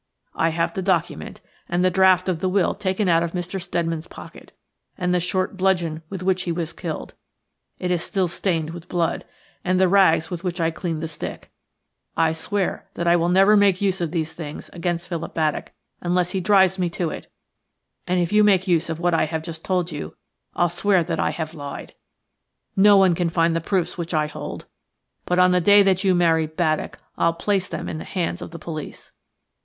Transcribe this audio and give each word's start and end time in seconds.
I 0.33 0.49
have 0.49 0.73
the 0.73 0.81
document, 0.81 1.41
and 1.69 1.85
the 1.85 1.91
draft 1.91 2.27
of 2.27 2.39
the 2.39 2.49
will 2.49 2.73
taken 2.73 3.07
out 3.07 3.21
of 3.21 3.33
Mr. 3.33 3.61
Steadman's 3.61 4.07
pocket, 4.07 4.51
and 4.97 5.13
the 5.13 5.19
short 5.19 5.57
bludgeon 5.57 6.01
with 6.09 6.23
which 6.23 6.41
he 6.41 6.51
was 6.51 6.73
killed–it 6.73 7.91
is 7.91 8.01
still 8.01 8.27
stained 8.27 8.71
with 8.71 8.89
blood–and 8.89 9.79
the 9.79 9.87
rags 9.87 10.31
with 10.31 10.43
which 10.43 10.59
I 10.59 10.71
cleaned 10.71 11.03
the 11.03 11.07
stick. 11.07 11.51
I 12.17 12.33
swear 12.33 12.87
that 12.95 13.05
I 13.05 13.15
will 13.15 13.29
never 13.29 13.55
make 13.55 13.79
use 13.79 14.01
of 14.01 14.09
these 14.09 14.33
things 14.33 14.69
against 14.73 15.07
Philip 15.07 15.35
Baddock 15.35 15.71
unless 16.01 16.31
he 16.31 16.41
drives 16.41 16.79
me 16.79 16.89
to 16.89 17.11
it, 17.11 17.31
and 18.07 18.19
if 18.19 18.33
you 18.33 18.43
make 18.43 18.67
use 18.67 18.89
of 18.89 18.99
what 18.99 19.13
I 19.13 19.25
have 19.25 19.43
just 19.43 19.63
told 19.63 19.91
you 19.91 20.15
I'll 20.55 20.69
swear 20.69 21.03
that 21.03 21.19
I 21.19 21.29
have 21.29 21.53
lied. 21.53 21.93
No 22.75 22.97
one 22.97 23.13
can 23.13 23.29
find 23.29 23.55
the 23.55 23.61
proofs 23.61 23.99
which 23.99 24.15
I 24.15 24.25
hold. 24.25 24.65
But 25.27 25.37
on 25.37 25.51
the 25.51 25.61
day 25.61 25.83
that 25.83 26.03
you 26.03 26.15
marry 26.15 26.47
Baddock 26.47 26.97
I'll 27.19 27.33
place 27.33 27.69
them 27.69 27.87
in 27.87 27.99
the 27.99 28.03
hands 28.03 28.41
of 28.41 28.49
the 28.49 28.57
police." 28.57 29.11